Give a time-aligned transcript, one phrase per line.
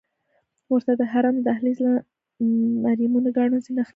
[0.73, 1.93] ورته د حرم له دهلیز نه
[2.83, 3.89] مرمرینو کاڼو زینه ښکته شوې.